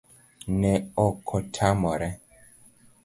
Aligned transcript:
Ne 0.61 0.71
okotamore 1.07 2.09